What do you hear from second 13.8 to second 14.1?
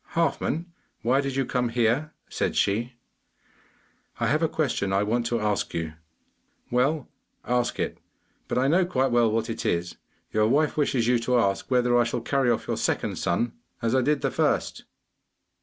I